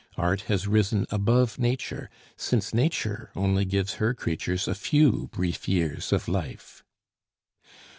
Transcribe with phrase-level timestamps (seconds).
[0.17, 6.11] Art has risen above Nature, since Nature only gives her creatures a few brief years
[6.11, 6.83] of life.